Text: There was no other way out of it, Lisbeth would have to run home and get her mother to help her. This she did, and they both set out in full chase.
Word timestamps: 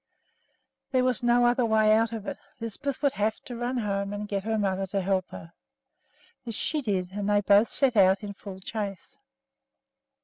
There 0.91 1.03
was 1.03 1.21
no 1.21 1.45
other 1.45 1.63
way 1.63 1.93
out 1.93 2.11
of 2.11 2.25
it, 2.25 2.39
Lisbeth 2.59 3.03
would 3.03 3.13
have 3.13 3.35
to 3.41 3.55
run 3.55 3.77
home 3.77 4.13
and 4.13 4.27
get 4.27 4.41
her 4.41 4.57
mother 4.57 4.87
to 4.87 4.99
help 5.01 5.27
her. 5.29 5.53
This 6.43 6.55
she 6.55 6.81
did, 6.81 7.11
and 7.11 7.29
they 7.29 7.41
both 7.41 7.67
set 7.67 7.95
out 7.95 8.23
in 8.23 8.33
full 8.33 8.59
chase. 8.61 9.19